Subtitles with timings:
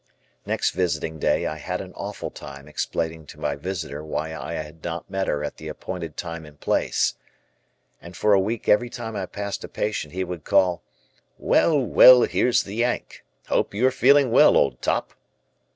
[0.47, 4.83] Next visiting day I had an awful time explaining to my visitor why I had
[4.83, 7.13] not met her at the appointed time and place.
[8.01, 10.81] And for a week every time I passed a patient he would call,
[11.37, 13.23] "Well, well, here's the Yank.
[13.45, 15.13] Hope you are feeling well, old top."